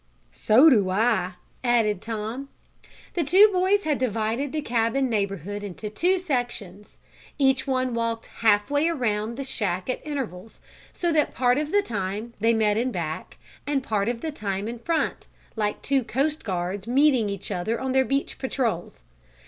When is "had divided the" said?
3.83-4.63